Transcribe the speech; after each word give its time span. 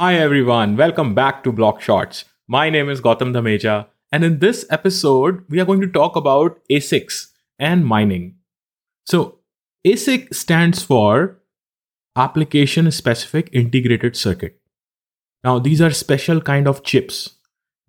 Hi 0.00 0.14
everyone, 0.14 0.78
welcome 0.78 1.14
back 1.14 1.44
to 1.44 1.52
Block 1.52 1.82
Shots. 1.82 2.24
My 2.48 2.70
name 2.70 2.88
is 2.88 3.02
Gautam 3.02 3.34
Dhameja, 3.34 3.88
and 4.10 4.24
in 4.24 4.38
this 4.38 4.64
episode, 4.70 5.44
we 5.50 5.60
are 5.60 5.66
going 5.66 5.82
to 5.82 5.86
talk 5.86 6.16
about 6.16 6.58
ASICs 6.70 7.26
and 7.58 7.84
mining. 7.84 8.36
So, 9.04 9.40
ASIC 9.86 10.34
stands 10.34 10.82
for 10.82 11.42
Application 12.16 12.90
Specific 12.90 13.50
Integrated 13.52 14.16
Circuit. 14.16 14.58
Now, 15.44 15.58
these 15.58 15.82
are 15.82 15.90
special 15.90 16.40
kind 16.40 16.66
of 16.66 16.82
chips 16.82 17.34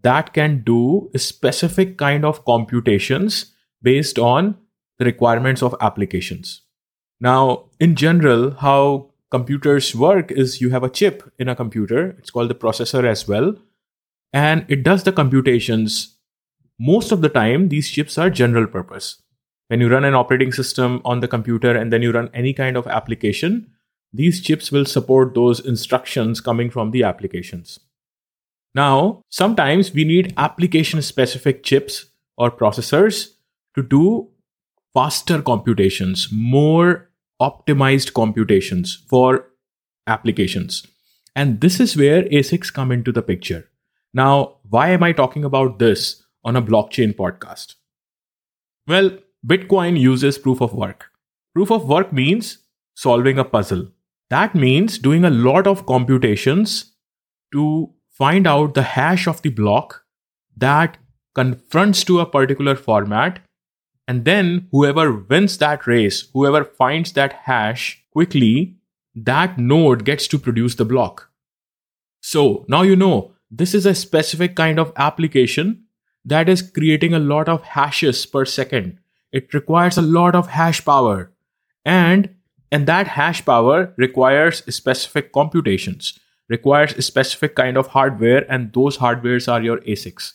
that 0.00 0.32
can 0.32 0.62
do 0.64 1.10
specific 1.14 1.98
kind 1.98 2.24
of 2.24 2.42
computations 2.46 3.52
based 3.82 4.18
on 4.18 4.56
the 4.98 5.04
requirements 5.04 5.62
of 5.62 5.76
applications. 5.82 6.62
Now, 7.20 7.66
in 7.78 7.96
general, 7.96 8.52
how 8.52 9.10
computers 9.30 9.94
work 9.94 10.30
is 10.30 10.60
you 10.60 10.70
have 10.70 10.82
a 10.82 10.90
chip 10.90 11.22
in 11.38 11.48
a 11.48 11.56
computer, 11.56 12.16
it's 12.18 12.30
called 12.30 12.50
the 12.50 12.54
processor 12.54 13.04
as 13.04 13.28
well, 13.28 13.54
and 14.32 14.64
it 14.68 14.82
does 14.82 15.04
the 15.04 15.12
computations. 15.12 16.16
Most 16.78 17.12
of 17.12 17.20
the 17.20 17.28
time, 17.28 17.68
these 17.68 17.90
chips 17.90 18.18
are 18.18 18.30
general 18.30 18.66
purpose. 18.66 19.20
When 19.68 19.80
you 19.80 19.88
run 19.88 20.04
an 20.04 20.14
operating 20.14 20.52
system 20.52 21.02
on 21.04 21.20
the 21.20 21.28
computer 21.28 21.76
and 21.76 21.92
then 21.92 22.02
you 22.02 22.12
run 22.12 22.30
any 22.32 22.54
kind 22.54 22.76
of 22.76 22.86
application, 22.86 23.70
these 24.12 24.40
chips 24.40 24.72
will 24.72 24.86
support 24.86 25.34
those 25.34 25.60
instructions 25.60 26.40
coming 26.40 26.70
from 26.70 26.90
the 26.90 27.02
applications. 27.02 27.78
Now, 28.74 29.22
sometimes 29.28 29.92
we 29.92 30.04
need 30.04 30.32
application 30.36 31.02
specific 31.02 31.62
chips 31.62 32.06
or 32.36 32.50
processors 32.50 33.34
to 33.74 33.82
do 33.82 34.30
faster 34.94 35.42
computations, 35.42 36.28
more 36.32 37.07
optimized 37.40 38.12
computations 38.14 39.04
for 39.08 39.46
applications. 40.06 40.86
And 41.36 41.60
this 41.60 41.78
is 41.78 41.96
where 41.96 42.24
ASICs 42.24 42.72
come 42.72 42.90
into 42.90 43.12
the 43.12 43.22
picture. 43.22 43.68
Now, 44.12 44.56
why 44.68 44.90
am 44.90 45.02
I 45.02 45.12
talking 45.12 45.44
about 45.44 45.78
this 45.78 46.24
on 46.44 46.56
a 46.56 46.62
blockchain 46.62 47.14
podcast? 47.14 47.74
Well, 48.86 49.18
Bitcoin 49.46 50.00
uses 50.00 50.38
proof 50.38 50.60
of 50.60 50.72
work. 50.72 51.10
Proof 51.54 51.70
of 51.70 51.88
work 51.88 52.12
means 52.12 52.58
solving 52.94 53.38
a 53.38 53.44
puzzle. 53.44 53.88
That 54.30 54.54
means 54.54 54.98
doing 54.98 55.24
a 55.24 55.30
lot 55.30 55.66
of 55.66 55.86
computations 55.86 56.92
to 57.52 57.92
find 58.10 58.46
out 58.46 58.74
the 58.74 58.82
hash 58.82 59.28
of 59.28 59.42
the 59.42 59.50
block 59.50 60.04
that 60.56 60.98
confronts 61.34 62.02
to 62.04 62.18
a 62.20 62.26
particular 62.26 62.74
format. 62.74 63.40
And 64.08 64.24
then 64.24 64.68
whoever 64.72 65.12
wins 65.12 65.58
that 65.58 65.86
race, 65.86 66.28
whoever 66.32 66.64
finds 66.64 67.12
that 67.12 67.34
hash 67.44 68.02
quickly, 68.10 68.78
that 69.14 69.58
node 69.58 70.06
gets 70.06 70.26
to 70.28 70.38
produce 70.38 70.76
the 70.76 70.86
block. 70.86 71.30
So 72.22 72.64
now 72.68 72.82
you 72.82 72.96
know 72.96 73.32
this 73.50 73.74
is 73.74 73.84
a 73.84 73.94
specific 73.94 74.56
kind 74.56 74.78
of 74.78 74.92
application 74.96 75.84
that 76.24 76.48
is 76.48 76.62
creating 76.62 77.12
a 77.12 77.18
lot 77.18 77.50
of 77.50 77.62
hashes 77.62 78.24
per 78.24 78.46
second. 78.46 78.98
It 79.30 79.52
requires 79.52 79.98
a 79.98 80.02
lot 80.02 80.34
of 80.34 80.48
hash 80.48 80.82
power. 80.84 81.30
And 81.84 82.34
and 82.72 82.86
that 82.86 83.08
hash 83.08 83.44
power 83.44 83.94
requires 83.96 84.62
specific 84.74 85.32
computations, 85.32 86.18
requires 86.48 86.92
a 86.94 87.02
specific 87.02 87.54
kind 87.54 87.76
of 87.76 87.88
hardware, 87.88 88.50
and 88.50 88.72
those 88.72 88.98
hardwares 88.98 89.50
are 89.50 89.62
your 89.62 89.78
ASICs. 89.78 90.34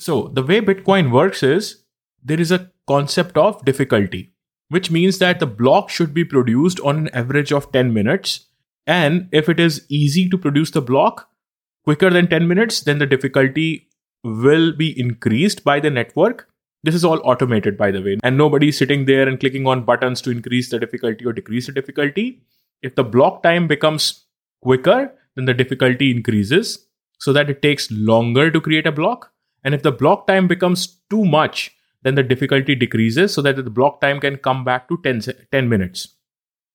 So, 0.00 0.26
the 0.26 0.42
way 0.42 0.60
Bitcoin 0.60 1.12
works 1.12 1.44
is 1.44 1.81
there 2.22 2.40
is 2.40 2.50
a 2.50 2.70
concept 2.86 3.36
of 3.36 3.64
difficulty, 3.64 4.32
which 4.68 4.90
means 4.90 5.18
that 5.18 5.40
the 5.40 5.46
block 5.46 5.90
should 5.90 6.14
be 6.14 6.24
produced 6.24 6.80
on 6.80 6.96
an 6.98 7.08
average 7.14 7.52
of 7.52 7.72
10 7.72 7.92
minutes. 7.92 8.46
And 8.86 9.28
if 9.32 9.48
it 9.48 9.60
is 9.60 9.86
easy 9.88 10.28
to 10.28 10.38
produce 10.38 10.70
the 10.70 10.82
block 10.82 11.28
quicker 11.84 12.10
than 12.10 12.28
10 12.28 12.48
minutes, 12.48 12.80
then 12.80 12.98
the 12.98 13.06
difficulty 13.06 13.88
will 14.24 14.72
be 14.72 14.98
increased 14.98 15.64
by 15.64 15.80
the 15.80 15.90
network 15.90 16.48
this 16.84 16.94
is 16.96 17.04
all 17.04 17.20
automated, 17.24 17.76
by 17.76 17.92
the 17.92 18.02
way, 18.02 18.18
and 18.24 18.36
nobody's 18.36 18.76
sitting 18.76 19.04
there 19.04 19.28
and 19.28 19.38
clicking 19.38 19.66
on 19.68 19.84
buttons 19.84 20.20
to 20.22 20.30
increase 20.30 20.70
the 20.70 20.80
difficulty 20.80 21.24
or 21.24 21.32
decrease 21.32 21.66
the 21.66 21.72
difficulty. 21.72 22.42
If 22.82 22.96
the 22.96 23.04
block 23.04 23.44
time 23.44 23.68
becomes 23.68 24.26
quicker, 24.62 25.12
then 25.36 25.44
the 25.44 25.54
difficulty 25.54 26.10
increases 26.10 26.86
so 27.18 27.32
that 27.32 27.48
it 27.48 27.62
takes 27.62 27.88
longer 27.92 28.50
to 28.50 28.60
create 28.60 28.86
a 28.86 28.92
block. 28.92 29.32
And 29.62 29.74
if 29.74 29.82
the 29.82 29.92
block 29.92 30.26
time 30.26 30.48
becomes 30.48 30.98
too 31.08 31.24
much, 31.24 31.70
then 32.02 32.14
the 32.14 32.22
difficulty 32.22 32.74
decreases 32.74 33.32
so 33.34 33.42
that 33.42 33.56
the 33.56 33.70
block 33.70 34.00
time 34.00 34.20
can 34.20 34.36
come 34.36 34.64
back 34.64 34.88
to 34.88 34.98
10, 35.02 35.22
10 35.50 35.68
minutes. 35.68 36.16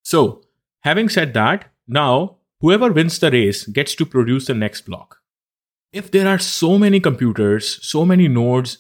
So, 0.04 0.42
having 0.82 1.10
said 1.10 1.34
that, 1.34 1.66
now 1.88 2.38
whoever 2.62 2.92
wins 2.92 3.20
the 3.20 3.32
race 3.32 3.66
gets 3.66 3.96
to 3.96 4.06
produce 4.06 4.48
the 4.48 4.54
next 4.54 4.82
block. 4.82 5.18
If 5.94 6.12
there 6.12 6.28
are 6.28 6.40
so 6.40 6.78
many 6.78 7.00
computers, 7.00 7.80
so 7.86 8.06
many 8.06 8.28
nodes, 8.28 8.80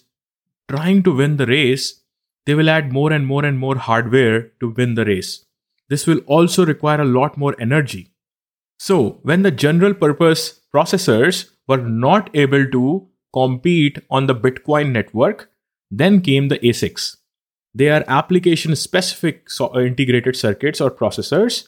trying 0.69 1.03
to 1.03 1.15
win 1.15 1.37
the 1.37 1.45
race, 1.45 2.01
they 2.45 2.55
will 2.55 2.69
add 2.69 2.91
more 2.91 3.11
and 3.11 3.25
more 3.25 3.45
and 3.45 3.59
more 3.59 3.77
hardware 3.77 4.51
to 4.59 4.69
win 4.69 4.95
the 4.95 5.05
race. 5.05 5.45
This 5.89 6.05
will 6.05 6.19
also 6.27 6.65
require 6.65 7.01
a 7.01 7.05
lot 7.05 7.37
more 7.37 7.55
energy. 7.59 8.11
So, 8.79 9.19
when 9.23 9.41
the 9.41 9.51
general 9.51 9.93
purpose 9.93 10.61
processors 10.73 11.49
were 11.67 11.77
not 11.77 12.29
able 12.33 12.69
to 12.71 13.07
compete 13.33 13.99
on 14.09 14.27
the 14.27 14.35
Bitcoin 14.35 14.91
network, 14.91 15.49
then 15.89 16.21
came 16.21 16.47
the 16.47 16.59
ASICs. 16.59 17.17
They 17.73 17.89
are 17.89 18.03
application 18.07 18.75
specific 18.75 19.47
uh, 19.59 19.79
integrated 19.79 20.35
circuits 20.35 20.81
or 20.81 20.91
processors 20.91 21.67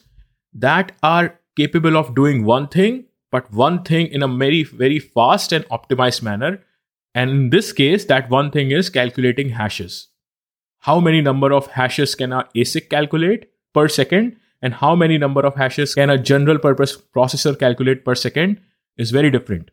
that 0.52 0.92
are 1.02 1.38
capable 1.56 1.96
of 1.96 2.14
doing 2.14 2.44
one 2.44 2.68
thing, 2.68 3.04
but 3.30 3.52
one 3.52 3.82
thing 3.82 4.08
in 4.08 4.22
a 4.22 4.28
very, 4.28 4.64
very 4.64 4.98
fast 4.98 5.52
and 5.52 5.64
optimized 5.66 6.22
manner 6.22 6.60
and 7.14 7.30
in 7.30 7.50
this 7.50 7.72
case, 7.72 8.04
that 8.06 8.30
one 8.30 8.50
thing 8.50 8.70
is 8.70 8.88
calculating 8.88 9.50
hashes. 9.50 10.08
How 10.80 11.00
many 11.00 11.20
number 11.20 11.52
of 11.52 11.66
hashes 11.66 12.14
can 12.14 12.32
a 12.32 12.48
ASIC 12.56 12.88
calculate 12.88 13.50
per 13.74 13.88
second 13.88 14.36
and 14.62 14.74
how 14.74 14.94
many 14.94 15.18
number 15.18 15.44
of 15.44 15.56
hashes 15.56 15.94
can 15.94 16.10
a 16.10 16.18
general 16.18 16.58
purpose 16.58 16.96
processor 16.96 17.58
calculate 17.58 18.04
per 18.04 18.14
second 18.14 18.60
is 18.96 19.10
very 19.10 19.30
different. 19.30 19.70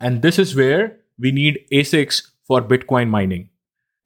And 0.00 0.22
this 0.22 0.38
is 0.38 0.54
where 0.54 0.98
we 1.18 1.32
need 1.32 1.64
ASICs 1.72 2.22
for 2.46 2.60
Bitcoin 2.60 3.08
mining. 3.08 3.50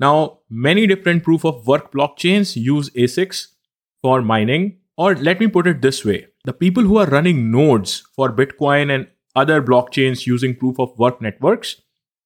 Now, 0.03 0.41
many 0.51 0.89
different 0.89 1.23
proof 1.23 1.45
of 1.45 1.65
work 1.65 1.93
blockchains 1.93 2.57
use 2.57 2.91
ASICs 2.91 3.47
for 4.03 4.21
mining. 4.21 4.79
Or 4.97 5.15
let 5.15 5.39
me 5.39 5.47
put 5.47 5.69
it 5.69 5.81
this 5.81 6.05
way 6.05 6.27
the 6.45 6.53
people 6.53 6.83
who 6.83 6.99
are 6.99 7.07
running 7.07 7.51
nodes 7.53 8.03
for 8.17 8.31
Bitcoin 8.31 8.93
and 8.95 9.07
other 9.37 9.63
blockchains 9.63 10.27
using 10.27 10.57
proof 10.57 10.81
of 10.81 10.99
work 10.99 11.23
networks 11.23 11.81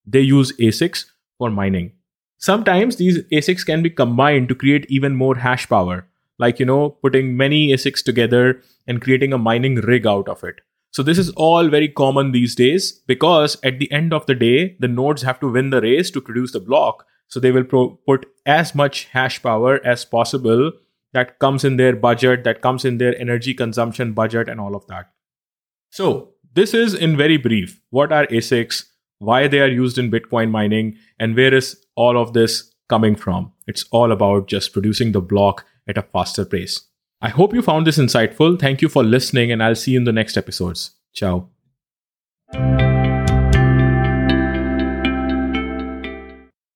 they 0.07 0.21
use 0.21 0.53
ASICs 0.57 1.05
for 1.37 1.51
mining. 1.51 1.93
Sometimes 2.39 2.97
these 2.97 3.23
ASICs 3.25 3.67
can 3.67 3.83
be 3.83 3.91
combined 3.91 4.49
to 4.49 4.55
create 4.55 4.87
even 4.89 5.17
more 5.17 5.35
hash 5.37 5.69
power, 5.69 6.07
like, 6.39 6.61
you 6.61 6.67
know, 6.67 6.91
putting 6.91 7.37
many 7.37 7.73
ASICs 7.73 8.03
together 8.03 8.63
and 8.87 9.03
creating 9.03 9.33
a 9.33 9.39
mining 9.39 9.77
rig 9.77 10.07
out 10.07 10.29
of 10.29 10.45
it. 10.45 10.61
So 10.93 11.03
this 11.03 11.19
is 11.19 11.31
all 11.31 11.69
very 11.69 11.89
common 11.89 12.33
these 12.33 12.55
days 12.55 12.93
because 13.07 13.59
at 13.63 13.79
the 13.79 13.91
end 13.93 14.15
of 14.15 14.27
the 14.27 14.35
day, 14.35 14.77
the 14.81 14.89
nodes 14.89 15.23
have 15.23 15.41
to 15.41 15.51
win 15.51 15.71
the 15.71 15.81
race 15.81 16.11
to 16.13 16.21
produce 16.21 16.53
the 16.53 16.61
block. 16.61 17.05
So 17.29 17.41
they 17.41 17.51
will 17.51 17.65
pro- 17.65 17.99
put 18.07 18.27
as 18.45 18.75
much 18.75 19.05
hash 19.07 19.43
power 19.43 19.81
as 19.85 20.05
possible 20.05 20.73
that 21.13 21.39
comes 21.39 21.65
in 21.65 21.77
their 21.77 21.97
budget, 21.97 22.45
that 22.45 22.61
comes 22.61 22.85
in 22.85 22.99
their 22.99 23.19
energy 23.19 23.55
consumption 23.55 24.13
budget, 24.13 24.49
and 24.49 24.61
all 24.61 24.77
of 24.77 24.87
that. 24.89 25.11
So 25.91 26.35
this 26.55 26.75
is 26.75 26.95
in 26.95 27.17
very 27.17 27.37
brief 27.37 27.81
what 27.91 28.13
are 28.13 28.27
ASICs, 28.27 28.85
why 29.19 29.49
they 29.49 29.61
are 29.61 29.69
used 29.69 29.99
in 29.99 30.11
Bitcoin 30.11 30.51
mining, 30.51 30.97
and 31.19 31.35
where 31.35 31.55
is 31.55 31.77
all 31.95 32.19
of 32.19 32.33
this 32.33 32.73
coming 32.89 33.17
from. 33.17 33.53
It's 33.67 33.85
all 33.91 34.13
about 34.13 34.47
just 34.47 34.73
producing 34.73 35.13
the 35.13 35.21
block 35.21 35.65
at 35.89 35.99
a 35.99 36.03
faster 36.03 36.45
pace. 36.45 36.83
I 37.21 37.31
hope 37.31 37.55
you 37.55 37.63
found 37.63 37.87
this 37.87 37.99
insightful. 37.99 38.59
Thank 38.61 38.83
you 38.83 38.89
for 38.89 39.03
listening, 39.03 39.51
and 39.51 39.63
I'll 39.63 39.75
see 39.75 39.93
you 39.93 39.99
in 39.99 40.05
the 40.05 40.13
next 40.13 40.37
episodes. 40.37 40.91
Ciao. 41.15 41.49